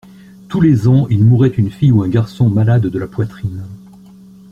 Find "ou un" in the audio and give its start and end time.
1.91-2.07